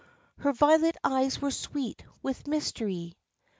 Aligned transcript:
Her 0.39 0.51
violet 0.51 0.97
eyes 1.03 1.39
were 1.39 1.51
sweet 1.51 2.03
with 2.23 2.47
mystery. 2.47 3.17